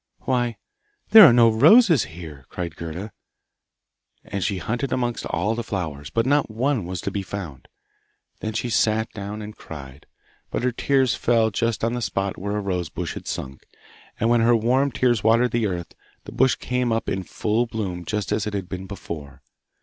'Why, 0.21 0.57
there 1.11 1.27
are 1.27 1.31
no 1.31 1.47
roses 1.49 2.05
here!' 2.05 2.47
cried 2.49 2.75
Gerda,, 2.75 3.11
and 4.23 4.43
she 4.43 4.57
hunted 4.57 4.91
amongst 4.91 5.27
all 5.27 5.53
the 5.53 5.61
flowers, 5.63 6.09
but 6.09 6.25
not 6.25 6.49
one 6.49 6.85
was 6.87 7.01
to 7.01 7.11
be 7.11 7.21
found. 7.21 7.67
Then 8.39 8.53
she 8.53 8.71
sat 8.71 9.11
down 9.11 9.43
and 9.43 9.55
cried, 9.55 10.07
but 10.49 10.63
her 10.63 10.71
tears 10.71 11.13
fell 11.13 11.51
just 11.51 11.83
on 11.83 11.93
the 11.93 12.01
spot 12.01 12.35
where 12.35 12.57
a 12.57 12.61
rose 12.61 12.89
bush 12.89 13.13
had 13.13 13.27
sunk, 13.27 13.67
and 14.19 14.27
when 14.27 14.41
her 14.41 14.55
warm 14.55 14.91
tears 14.91 15.23
watered 15.23 15.51
the 15.51 15.67
earth, 15.67 15.93
the 16.23 16.31
bush 16.31 16.55
came 16.55 16.91
up 16.91 17.07
in 17.07 17.21
full 17.21 17.67
bloom 17.67 18.03
just 18.03 18.31
as 18.31 18.47
it 18.47 18.55
had 18.55 18.67
been 18.67 18.87
before. 18.87 19.43